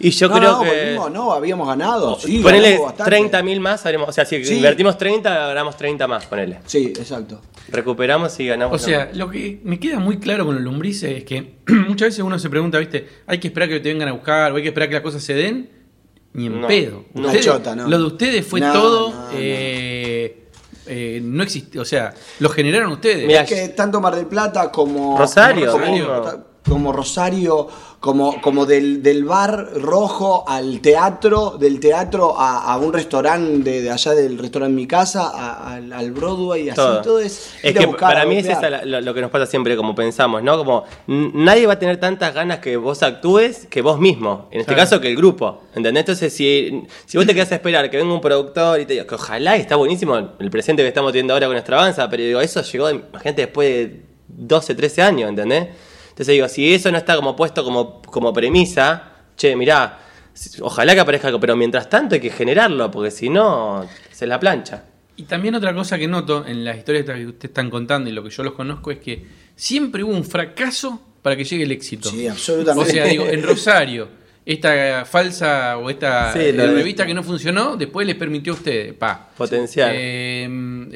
[0.00, 0.68] Y yo no, creo no, que...
[0.68, 2.18] volvimos, no, habíamos ganado.
[2.18, 3.10] Sí, ponele ganamos bastante.
[3.10, 4.54] 30 mil más, haremos, o sea, si Sí.
[4.56, 6.60] invertimos 30, ganamos 30 más, ponele.
[6.66, 7.40] Sí, exacto.
[7.68, 8.82] Recuperamos y O ganamos.
[8.82, 11.56] sea, lo que me queda muy claro con los lombrices es que
[11.88, 13.06] muchas veces uno se pregunta, ¿viste?
[13.26, 15.22] Hay que esperar que te vengan a buscar o hay que esperar que las cosas
[15.22, 15.70] se den.
[16.32, 17.04] Ni en No, pedo.
[17.14, 17.26] no.
[17.26, 17.88] Ustedes- Chota, no.
[17.88, 19.10] Lo de ustedes fue No, todo.
[19.10, 19.28] no, no.
[19.34, 20.46] eh,
[20.86, 21.78] eh, no existe.
[21.80, 23.28] O sea, lo generaron ustedes.
[23.32, 25.72] Es que tanto Mar del Plata como Rosario
[26.68, 27.68] como Rosario,
[28.00, 33.82] como, como del, del bar rojo al teatro, del teatro a, a un restaurante de,
[33.82, 37.02] de allá del restaurante Mi Casa, a- al, al Broadway, así Todo.
[37.02, 37.52] todo, es.
[37.62, 39.94] Es que buscar, para mí es esa la- lo, lo que nos pasa siempre como
[39.94, 40.56] pensamos, ¿no?
[40.56, 44.48] Como nadie va a tener tantas ganas que vos actúes que vos mismo.
[44.50, 44.88] En este Claro.
[44.88, 45.60] caso que el grupo.
[45.74, 46.00] ¿Entendés?
[46.00, 49.06] Entonces, si, si vos te quedás a esperar que venga un productor y te diga
[49.06, 52.40] que ojalá está buenísimo el presente que estamos teniendo ahora con nuestra avanza, pero digo,
[52.40, 55.68] eso llegó, imagínate, después de 12, 13 años, ¿entendés?
[56.20, 59.04] Entonces digo, si eso no está como puesto como, como premisa,
[59.38, 59.98] che, mirá,
[60.60, 64.38] ojalá que aparezca algo, pero mientras tanto hay que generarlo, porque si no, se la
[64.38, 64.84] plancha.
[65.16, 68.22] Y también otra cosa que noto en las historias que ustedes están contando y lo
[68.22, 69.24] que yo los conozco es que
[69.56, 72.10] siempre hubo un fracaso para que llegue el éxito.
[72.10, 72.92] Sí, O absolutamente.
[72.92, 74.08] sea, digo, en Rosario,
[74.44, 79.30] esta falsa o esta Sí, revista que no funcionó, después les permitió a ustedes, pa.
[79.38, 79.90] Potencial.
[79.94, 80.46] Eh,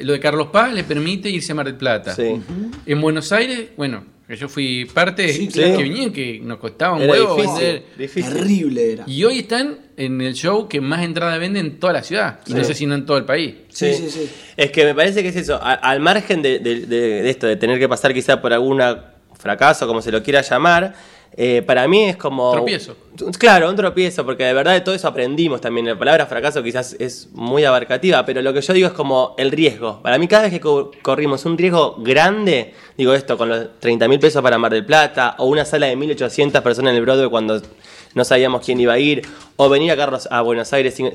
[0.03, 2.13] lo de Carlos Paz les permite irse a Mar del Plata.
[2.13, 2.39] Sí.
[2.85, 5.77] En Buenos Aires, bueno, que yo fui parte, Sí, que claro.
[5.79, 7.83] vinieron, que nos costaba un Era huevo difícil, vender.
[7.97, 8.33] difícil.
[8.33, 9.03] Terrible era.
[9.07, 12.39] Y hoy están en el show que más entradas venden en toda la ciudad.
[12.47, 13.53] Y no sé si no en todo el país.
[13.69, 14.29] Sí, sí, sí.
[14.57, 17.45] Es que me parece que es eso, a- al margen de, de- de- de esto,
[17.47, 18.81] de tener que pasar quizá por algún
[19.37, 20.95] fracaso, como se lo quiera llamar,
[21.37, 22.51] eh, para mí es como...
[22.51, 22.95] Tropiezo.
[23.39, 25.85] Claro, un tropiezo, porque de verdad de todo eso aprendimos también.
[25.87, 29.51] La palabra fracaso quizás es muy abarcativa, pero lo que yo digo es como el
[29.51, 30.01] riesgo.
[30.01, 34.07] Para mí cada vez que co- corrimos un riesgo grande, digo esto, con los 30
[34.09, 37.29] mil pesos para Mar del Plata, o una sala de 1.800 personas en el Broadway
[37.29, 37.61] cuando
[38.13, 39.21] no sabíamos quién iba a ir,
[39.55, 41.13] o venir a Carlos a Buenos Aires sin...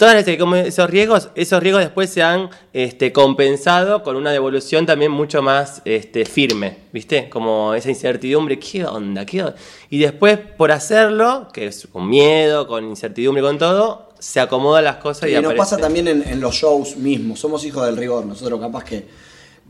[0.00, 4.16] Todas las veces que como esos riesgos, esos riesgos después se han este, compensado con
[4.16, 7.28] una devolución también mucho más este, firme, ¿viste?
[7.28, 9.26] Como esa incertidumbre, ¿qué onda?
[9.26, 9.56] ¿Qué onda?
[9.90, 14.96] Y después, por hacerlo, que es con miedo, con incertidumbre, con todo, se acomodan las
[14.96, 15.58] cosas y, Y nos aparece.
[15.58, 17.38] pasa también en, en los shows mismos.
[17.38, 18.24] Somos hijos del rigor.
[18.24, 19.04] Nosotros capaz que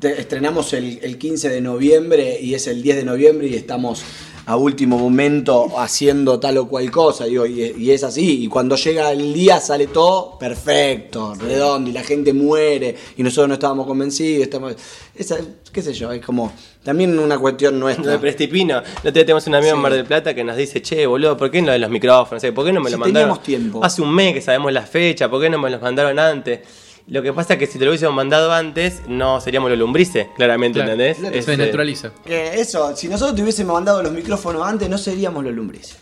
[0.03, 4.03] estrenamos el, el 15 de noviembre y es el 10 de noviembre y estamos
[4.47, 7.27] a último momento haciendo tal o cual cosa.
[7.27, 8.45] Digo, y, y es así.
[8.45, 13.49] Y cuando llega el día sale todo perfecto, redondo y la gente muere y nosotros
[13.49, 14.43] no estábamos convencidos.
[14.45, 14.75] Estamos,
[15.15, 15.37] esa,
[15.73, 18.21] qué sé yo, es como también una cuestión Lo de nuestra.
[18.21, 18.81] Prestipino.
[18.81, 19.77] Nosotros tenemos un amigo Sí.
[19.77, 22.43] en Mar del Plata que nos dice, che, boludo, ¿por qué no de los micrófonos?
[22.55, 23.13] ¿Por qué no me Si lo mandaron?
[23.37, 23.85] teníamos tiempo.
[23.85, 26.61] Hace un mes que sabemos la fecha, ¿por qué no me los mandaron antes?
[27.09, 30.29] Lo que pasa es que si te lo hubiésemos mandado antes, no seríamos los lombrices,
[30.37, 30.93] claramente, Claro.
[30.93, 31.19] ¿entendés?
[31.19, 31.33] Claro.
[31.35, 32.13] Se Este, naturaliza.
[32.25, 35.97] Que eso, si nosotros te hubiésemos mandado los micrófonos antes, no seríamos los lumbrices.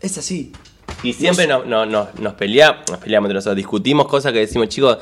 [0.00, 0.52] Es así.
[1.04, 4.68] Y siempre no, no- no- nos peleamos, nos peleamos entre nosotros, discutimos cosas que decimos,
[4.68, 4.98] chicos,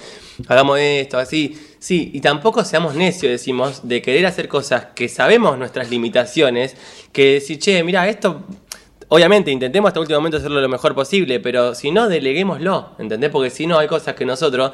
[0.46, 1.58] hagamos esto, así.
[1.78, 6.76] Sí, y tampoco seamos necios, decimos, de querer hacer cosas que sabemos nuestras limitaciones,
[7.10, 8.42] que decir, che, mira, esto,
[9.08, 13.30] obviamente intentemos hasta el último momento hacerlo lo mejor posible, pero si no, deleguémoslo, ¿entendés?
[13.30, 14.72] Porque si no, hay cosas que nosotros,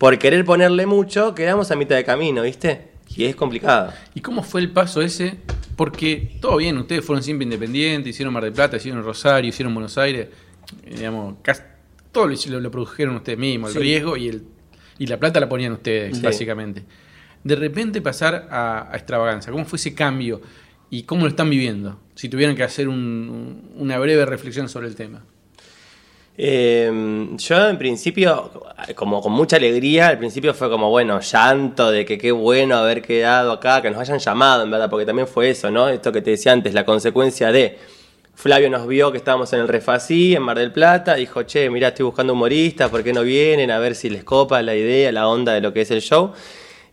[0.00, 2.88] por querer ponerle mucho, quedamos a mitad de camino, ¿viste?
[3.14, 3.92] Y es complicado.
[4.14, 5.36] ¿Y cómo fue el paso ese?
[5.76, 9.98] Porque todo bien, ustedes fueron siempre independientes, hicieron Mar del Plata, hicieron Rosario, hicieron Buenos
[9.98, 10.28] Aires,
[10.86, 11.60] eh, digamos, casi,
[12.12, 13.88] todo lo, lo- lo produjeron ustedes mismos, el Sí.
[13.88, 14.42] riesgo y el
[14.98, 16.22] y la plata la ponían ustedes, Sí.
[16.22, 16.82] básicamente.
[17.44, 20.40] De repente pasar a, a extravaganza, ¿cómo fue ese cambio?
[20.92, 24.96] y cómo lo están viviendo, si tuvieran que hacer un- una breve reflexión sobre el
[24.96, 25.22] tema.
[26.42, 26.90] Eh,
[27.36, 28.50] yo en principio,
[28.94, 33.02] como con mucha alegría, al principio fue como, bueno, llanto de que qué bueno haber
[33.02, 35.90] quedado acá, que nos hayan llamado, en verdad, porque también fue eso, ¿no?
[35.90, 37.76] Esto que te decía antes, la consecuencia de
[38.34, 41.88] Flavio nos vio que estábamos en el Refasí, en Mar del Plata, dijo, che, mira,
[41.88, 43.70] estoy buscando humoristas, ¿por qué no vienen?
[43.70, 46.32] A ver si les copa la idea, la onda de lo que es el show.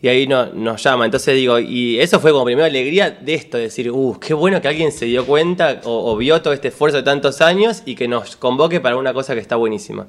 [0.01, 1.05] Y ahí no- nos llama.
[1.05, 4.61] Entonces digo, y eso fue como primera alegría de esto, de decir, uh, qué bueno
[4.61, 7.95] que alguien se dio cuenta o, o vio todo este esfuerzo de tantos años y
[7.95, 10.05] que nos convoque para una cosa que está buenísima.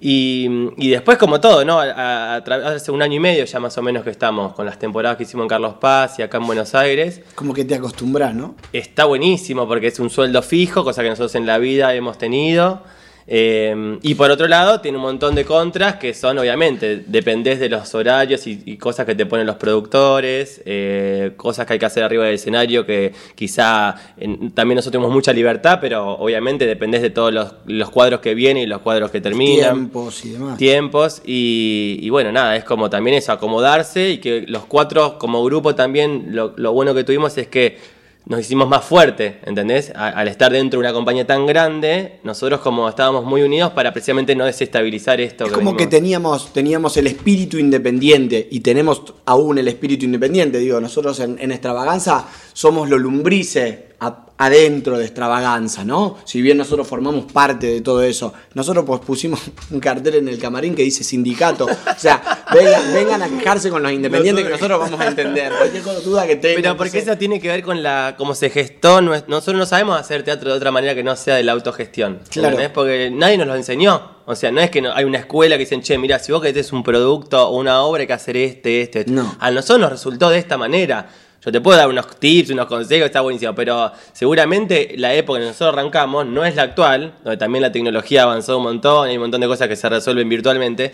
[0.00, 1.80] Y, y después, como todo, ¿no?
[1.80, 4.78] A- a- hace un año y medio ya más o menos que estamos con las
[4.78, 7.20] temporadas que hicimos en Carlos Paz y acá en Buenos Aires.
[7.34, 8.54] Como que te acostumbras, ¿no?
[8.72, 12.82] Está buenísimo porque es un sueldo fijo, cosa que nosotros en la vida hemos tenido.
[13.30, 17.68] Eh, y por otro lado, tiene un montón de contras que son, obviamente, dependés de
[17.68, 21.84] los horarios y, y cosas que te ponen los productores, eh, cosas que hay que
[21.84, 27.02] hacer arriba del escenario que quizá en- también nosotros tenemos mucha libertad, pero obviamente dependés
[27.02, 30.56] de todos los, los cuadros que vienen y los cuadros que terminan Tiempos y demás.
[30.58, 35.44] tiempos y, y bueno, nada, es como también eso, acomodarse y que los cuatro como
[35.44, 37.97] grupo también, lo, lo bueno que tuvimos es que
[38.28, 39.90] nos hicimos más fuertes, ¿entendés?
[39.94, 44.36] Al estar dentro de una compañía tan grande, nosotros como estábamos muy unidos para precisamente
[44.36, 45.46] no desestabilizar esto.
[45.46, 50.58] Es como que teníamos, teníamos el espíritu independiente y tenemos aún el espíritu independiente.
[50.58, 56.16] Digo, nosotros en, en Extravaganza somos los lumbrices adentro de Extravaganza, ¿no?
[56.24, 58.32] Si bien nosotros formamos parte de todo eso.
[58.54, 61.64] Nosotros pues pusimos un cartel en el camarín que dice sindicato.
[61.66, 65.52] O sea, vengan, vengan a quejarse con los independientes que nosotros vamos a entender.
[65.52, 66.62] Cualquier duda que tengan.
[66.62, 69.00] Pero porque eso tiene que ver con la cómo se gestó.
[69.00, 72.20] Nosotros no sabemos hacer teatro de otra manera que no sea de la autogestión.
[72.30, 72.50] Claro.
[72.50, 72.70] ¿entendés?
[72.72, 74.18] Porque nadie nos lo enseñó.
[74.26, 76.42] O sea, no es que no- hay una escuela que dicen, che, mira, si vos
[76.42, 79.00] querés un producto o una obra hay que hacer este, este.
[79.00, 79.10] este".
[79.10, 79.34] No.
[79.40, 81.08] A nosotros nos resultó de esta manera.
[81.44, 85.44] Yo te puedo dar unos tips, unos consejos, está buenísimo, pero seguramente la época en
[85.44, 89.08] que nosotros arrancamos no es la actual, donde también la tecnología ha avanzado un montón,
[89.08, 90.92] hay un montón de cosas que se resuelven virtualmente.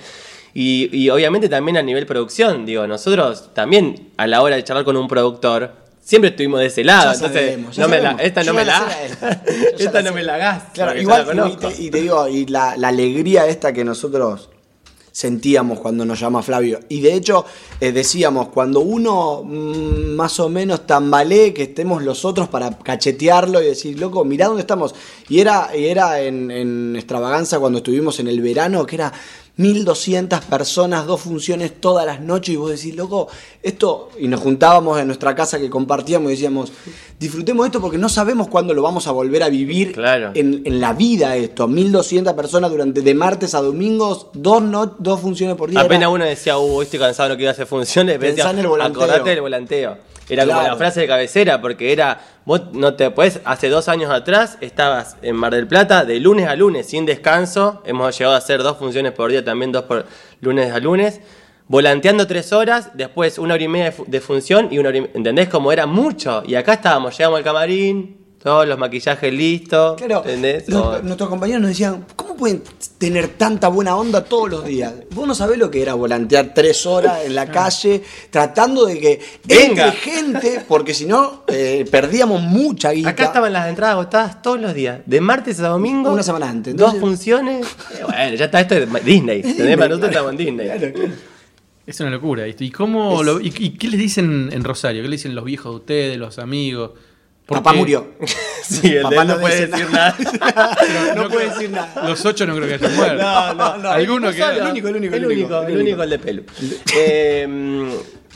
[0.52, 4.84] Y, y obviamente también a nivel producción, digo, nosotros también a la hora de charlar
[4.84, 7.06] con un productor, siempre estuvimos de ese lado.
[7.10, 9.02] Ya entonces, sabemos, no me la- esta Yo no me la la
[9.78, 10.02] esta.
[10.02, 10.14] La no sé.
[10.14, 10.62] me la hagas.
[10.74, 14.50] Claro, igual, la y te, y te digo, y la, la alegría esta que nosotros
[15.14, 16.80] sentíamos cuando nos llama Flavio.
[16.88, 17.46] Y de hecho,
[17.80, 23.62] eh, decíamos, cuando uno mm, más o menos tambalee, que estemos los otros para cachetearlo
[23.62, 24.92] y decir, loco, mirá dónde estamos.
[25.28, 29.12] Y era, era en, en extravaganza cuando estuvimos en el verano, que era
[29.56, 33.28] 1200 personas, dos funciones todas las noches, y vos decís, loco,
[33.62, 36.72] esto, y nos juntábamos en nuestra casa que compartíamos y decíamos,
[37.20, 40.32] disfrutemos esto porque no sabemos cuándo lo vamos a volver a vivir Claro.
[40.34, 41.68] en, en la vida esto.
[41.68, 45.80] 1200 personas durante de martes a domingos, dos, no, dos funciones por día.
[45.80, 49.02] Apenas Era- uno decía, uh, estoy cansado, no quiero hacer funciones, Pensá en el volanteo.
[49.04, 49.96] acordate del volanteo.
[50.28, 54.10] Era como la frase de cabecera, porque era, vos no te puedes, hace dos años
[54.10, 58.38] atrás estabas en Mar del Plata de lunes a lunes, sin descanso, hemos llegado a
[58.38, 60.04] hacer dos funciones por día, también dos por
[60.40, 61.20] lunes a lunes,
[61.68, 64.98] volanteando tres horas, después una hora y media de, fu- de función y una hora
[64.98, 65.48] y- ¿entendés?
[65.48, 70.68] Como era mucho, y acá estábamos, llegamos al camarín, todos los maquillajes listos, Claro, ¿entendés?
[70.68, 72.04] los- nuestros compañeros nos decían,
[72.34, 72.62] ¿cómo pueden
[72.98, 74.92] tener tanta buena onda todos los días?
[75.10, 79.20] Vos no sabés lo que era volantear tres horas en la calle, tratando de que
[79.44, 79.86] Venga.
[79.86, 83.10] entre gente, porque si no, eh, perdíamos mucha guita.
[83.10, 86.12] Acá estaban las entradas agotadas todos los días, de martes a domingo.
[86.12, 87.66] Una semana antes, Dos funciones.
[87.94, 89.42] Eh, bueno, ya está, esto es Disney.
[89.44, 89.76] ¿entendés?
[89.76, 90.66] Para nosotros estamos en Disney.
[90.66, 91.12] Claro, claro.
[91.86, 92.64] Es una locura esto.
[92.64, 95.02] ¿Y cómo lo- y, y qué les dicen en Rosario?
[95.02, 96.92] ¿Qué le dicen los viejos de ustedes, los amigos?
[97.46, 98.06] Porque Papá murió.
[98.64, 100.16] Sí, el de Papá él no no puede decir nada.
[101.16, 102.08] no puede decir nada.
[102.08, 103.20] Los ocho no creo que estén muertos.
[103.20, 103.90] No, no, no.
[103.90, 104.42] Alguno que.
[104.42, 106.02] El único, el único, el el único, el único.
[106.02, 106.42] el de pelo.
[106.96, 107.46] Eh,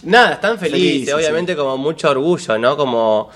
[0.02, 2.76] nada, están felices, Felices, obviamente como mucho orgullo, ¿no?
[2.76, 3.30] Como,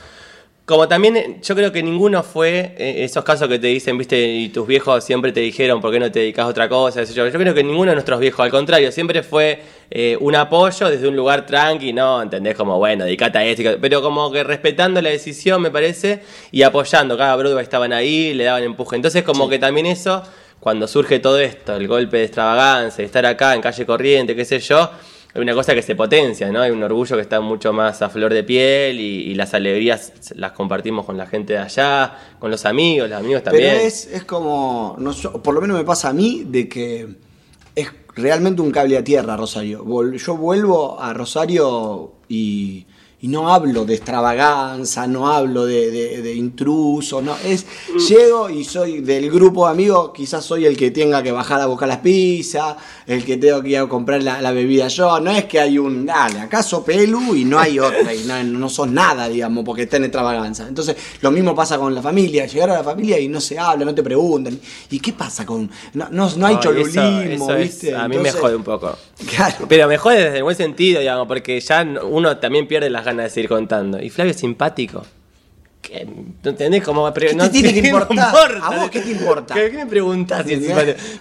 [0.64, 4.25] como también eh, yo creo que ninguno fue eh, esos casos que te dicen, viste,
[4.25, 7.03] y tus viejos siempre te dijeron por qué no te dedicas a otra cosa.
[7.03, 10.88] Yo, yo creo que ninguno de nuestros viejos, al contrario, siempre fue eh, un apoyo
[10.88, 12.22] desde un lugar tranqui, ¿no?
[12.22, 12.55] ¿Entendés?
[12.55, 16.22] Como, bueno, dedicate a esto, pero como que respetando la decisión, me parece,
[16.53, 17.18] y apoyando.
[17.18, 18.94] Cada Broadway estaban ahí, le daban empuje.
[18.94, 20.22] Entonces, como que también eso,
[20.61, 24.61] cuando surge todo esto, el golpe de extravagancia, estar acá en calle corriente, qué sé
[24.61, 24.90] yo,
[25.35, 26.61] hay una cosa que se potencia, ¿no?
[26.61, 30.12] Hay un orgullo que está mucho más a flor de piel y, y las alegrías
[30.35, 33.73] las compartimos con la gente de allá, con los amigos, los amigos también.
[33.73, 37.09] Pero es, es como, no por lo menos me pasa a mí, de que
[37.75, 39.85] es realmente un cable a tierra Rosario.
[40.16, 42.87] Yo vuelvo a Rosario y,
[43.24, 47.37] Y no hablo de extravaganza, no hablo de, de- de intruso, no.
[47.44, 47.64] Es,
[48.08, 51.66] llego y soy del grupo de amigos, quizás soy el que tenga que bajar a
[51.66, 52.74] buscar las pizzas,
[53.06, 55.20] el que tengo que ir a comprar la, la bebida yo.
[55.20, 58.68] No es que hay un, dale, acaso pelu y no hay otra, y no, no
[58.68, 60.66] sos nada, digamos, porque está en extravaganza.
[60.66, 62.46] Entonces, lo mismo pasa con la familia.
[62.46, 64.58] Llegar a la familia y no se habla, no te preguntan.
[64.90, 65.70] ¿Y qué pasa con.?
[65.94, 67.94] No, no, no hay Ay, cholulismo, eso- eso es- ¿viste?
[67.94, 68.96] a mí Entonces, me jode un poco.
[69.68, 73.04] Pero me jode desde el buen sentido, digamos, porque ya no- uno también pierde las
[73.04, 74.00] ganas de seguir contando.
[74.02, 75.04] Y Flavio es simpático.
[75.92, 76.07] ¿Qué?
[76.42, 78.59] ¿No entendés cómo ¿Qué te tiene que importar?
[78.62, 79.55] ¿A vos qué te importa?
[79.55, 80.44] ¿Qué, qué me preguntás.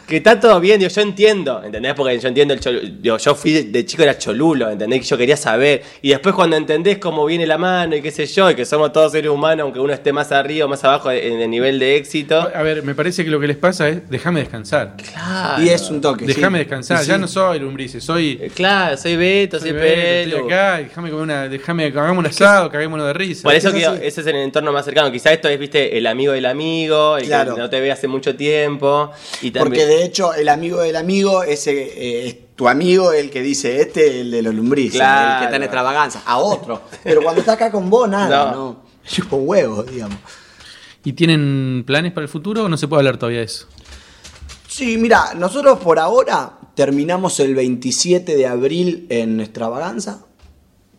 [0.07, 1.93] Que está todo bien, digo, yo entiendo, ¿entendés?
[1.93, 2.87] Porque yo entiendo el cholulo.
[3.01, 5.01] Digo, yo fui de, de chico era cholulo, ¿entendés?
[5.01, 5.83] Que yo quería saber.
[6.01, 8.93] Y después cuando entendés cómo viene la mano y qué sé yo, y que somos
[8.93, 11.97] todos seres humanos, aunque uno esté más arriba o más abajo en el nivel de
[11.97, 12.49] éxito.
[12.55, 14.95] A ver, me parece que lo que les pasa es déjame descansar.
[14.95, 15.63] Claro.
[15.63, 16.25] Y es un toque.
[16.25, 16.63] Déjame sí.
[16.63, 17.03] descansar.
[17.03, 18.39] Ya no soy lumbrices, soy.
[18.41, 20.35] Eh, Claro, soy Beto, soy, soy Beto, Pelu.
[20.37, 23.43] estoy acá, déjame comer una, déjame que hagamos un asado, caguémonos de risa.
[23.43, 25.11] Por eso Es que ese es el entorno más cercano.
[25.11, 27.55] Quizá esto es, viste, el amigo del amigo, el Claro.
[27.55, 29.11] que no te ve hace mucho tiempo.
[29.41, 33.29] Y Porque también, de hecho, el amigo del amigo ese, eh, es tu amigo el
[33.31, 35.31] que dice este, el de los lumbrices, Claro.
[35.33, 36.81] el que está en extravaganza, a otro.
[37.03, 38.55] Pero cuando está acá con vos, nada, No.
[38.55, 38.83] no.
[39.05, 40.17] Chupa un huevo, digamos.
[41.03, 43.65] ¿Y tienen planes para el futuro o no se puede hablar todavía de eso?
[44.67, 50.25] Sí, mira, nosotros por ahora terminamos el 27 de abril en Extravaganza,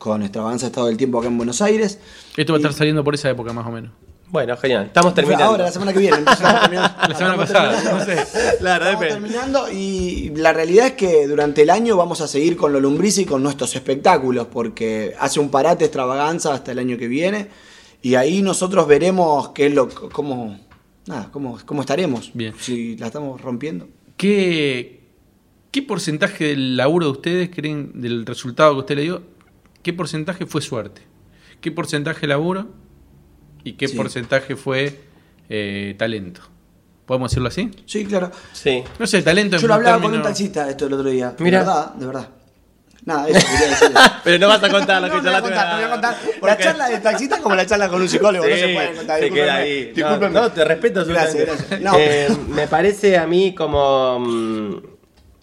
[0.02, 2.00] con Extravaganza Estado del Tiempo acá en Buenos Aires.
[2.36, 3.92] Esto va a Y- estar saliendo por esa época más o menos.
[4.30, 4.86] bueno, genial.
[4.86, 5.44] Estamos terminando.
[5.44, 6.16] Ahora, la semana que viene.
[6.16, 6.94] entonces estamos terminando.
[7.08, 7.98] La semana pasada, terminando.
[7.98, 8.56] no sé.
[8.58, 9.28] Claro, Estamos depende.
[9.28, 13.18] terminando y la realidad es que durante el año vamos a seguir con lo lumbriz
[13.18, 17.48] y con nuestros espectáculos, porque hace un parate extravaganza hasta el año que viene
[18.02, 20.58] y ahí nosotros veremos qué es lo, cómo,
[21.06, 22.54] nada, cómo, cómo estaremos, Bien.
[22.58, 23.86] si la estamos rompiendo.
[24.16, 25.00] ¿Qué,
[25.70, 29.22] ¿Qué porcentaje del laburo de ustedes creen, del resultado que usted le dio,
[29.82, 31.02] qué porcentaje fue suerte?
[31.60, 32.68] ¿Qué porcentaje laburo?
[33.64, 33.96] ¿Y qué Sí.
[33.96, 35.00] porcentaje fue
[35.48, 36.40] eh, talento?
[37.06, 37.70] ¿Podemos decirlo así?
[37.86, 38.30] Sí, claro.
[38.52, 38.82] Sí.
[38.98, 41.34] No sé, talento Yo lo hablaba con un taxista esto el otro día.
[41.38, 41.60] Mira.
[41.60, 42.28] De verdad, de verdad.
[43.04, 43.90] Nada, eso quería decir.
[44.24, 45.48] Pero no vas a contar lo No, que no charlaste.
[45.48, 46.16] contar, no voy a contar.
[46.42, 49.20] La charla de taxista es como la charla con un psicólogo, no se puede contar.
[49.20, 49.92] se queda ahí.
[49.96, 51.76] No, te respeto Gracias, absolutamente.
[51.80, 51.80] gracias.
[51.82, 51.98] No.
[51.98, 54.76] Eh, me parece a mí como mm,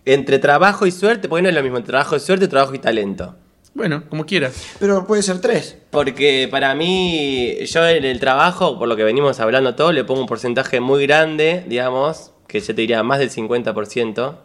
[0.06, 3.36] entre trabajo y suerte, porque no es lo mismo trabajo y suerte, trabajo y talento.
[3.74, 4.76] Bueno, como quieras.
[4.80, 5.78] Pero puede ser tres.
[5.90, 10.22] Porque para mí, yo en el trabajo, por lo que venimos hablando todo, le pongo
[10.22, 14.38] un porcentaje muy grande, digamos, que yo te diría más del 50%.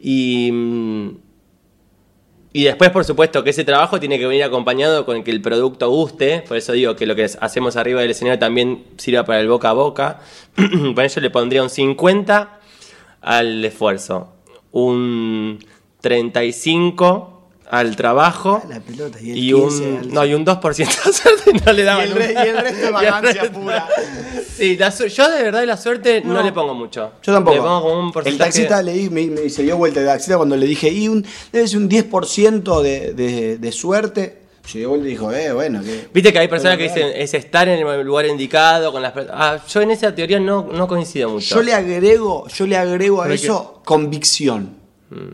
[0.00, 1.16] Y, mm,
[2.52, 5.90] y después, por supuesto, que ese trabajo tiene que venir acompañado con que el producto
[5.90, 6.42] guste.
[6.48, 9.70] Por eso digo que lo que hacemos arriba del escenario también sirva para el boca
[9.70, 10.20] a boca.
[10.94, 12.60] Por eso le pondría un 50
[13.20, 14.32] al esfuerzo,
[14.72, 15.58] un
[16.00, 17.37] 35
[17.70, 21.12] al trabajo La pelota y el y 15 un, al- no, y un 2% de
[21.12, 23.88] suerte no le daba Y el re- y el resto el vagancia resto- pura.
[24.56, 26.42] Sí, la su- yo de verdad la suerte no, No.
[26.42, 27.12] le pongo mucho.
[27.22, 27.56] Yo tampoco.
[27.56, 28.50] Le pongo como un el porcentaje.
[28.50, 31.24] taxista le di- me, me- se dio vuelta el taxista cuando le dije, y un,
[31.52, 34.38] debe ser un 10% de, de, de suerte.
[34.64, 36.08] Se dio vuelta y dijo, eh, bueno, que.
[36.12, 39.58] Viste que hay personas que dicen es estar en el lugar indicado con las ah,
[39.66, 41.54] yo en esa teoría no, no coincido mucho.
[41.56, 44.76] Yo le agrego, yo le agrego a eso convicción.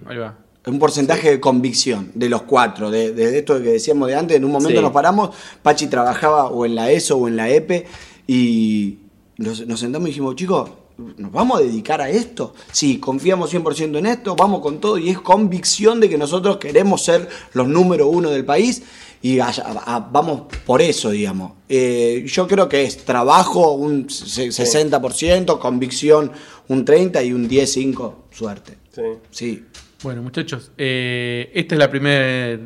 [0.06, 0.38] Ahí va.
[0.66, 4.36] Un porcentaje de convicción de los cuatro, de, de esto que decíamos de antes.
[4.38, 4.82] En un momento Sí.
[4.82, 5.30] nos paramos,
[5.62, 7.86] Pachi trabajaba o en la ESO o en la EPE
[8.26, 8.98] y
[9.36, 10.70] nos, nos sentamos y dijimos, chicos,
[11.18, 12.54] ¿nos vamos a dedicar a esto?
[12.72, 17.04] Sí, confiamos 100% en esto, vamos con todo y es convicción de que nosotros queremos
[17.04, 18.82] ser los número uno del país
[19.20, 21.52] y allá- a- a- vamos por eso, digamos.
[21.68, 26.32] Eh, yo creo que es trabajo un se- 60%, convicción
[26.68, 28.78] un 30% y un 10-5% suerte.
[28.94, 29.02] Sí.
[29.30, 29.64] Sí.
[30.04, 32.58] Bueno, muchachos, eh, esta es la primera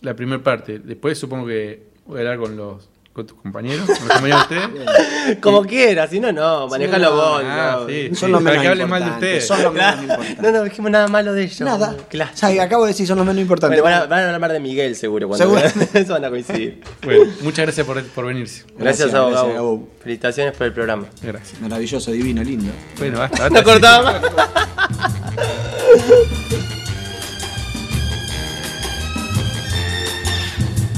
[0.00, 0.78] la primer parte.
[0.78, 4.58] Después supongo que voy a hablar con los con tus compañeros, con los compañeros de
[4.58, 5.38] ustedes.
[5.40, 7.42] Como quiera, si no, no, manejalo vos.
[7.44, 7.88] ah, no.
[7.88, 8.10] sí.
[8.14, 9.46] Son los para menos que hablen mal de ustedes.
[9.46, 10.42] Son los menos importantes.
[10.42, 11.60] No, no dijimos nada malo de ellos.
[11.60, 11.94] Nada.
[12.08, 12.32] Claro.
[12.60, 13.80] Acabo de decir, son los menos importantes.
[13.80, 15.28] Bueno, van, a, van a hablar de Miguel seguro.
[15.28, 15.62] Cuando Seguro.
[15.94, 16.80] Eso van a coincidir.
[17.02, 18.64] Bueno, muchas gracias por, por venirse.
[18.76, 19.54] Gracias, Gracias, a gracias, Gabo.
[19.54, 19.88] Gabo.
[20.00, 21.06] Felicitaciones por el programa.
[21.22, 21.60] Gracias.
[21.60, 22.72] Maravilloso, divino, lindo.
[22.98, 23.42] Bueno, basta.
[23.48, 23.58] basta.
[23.60, 24.22] No cortaba más.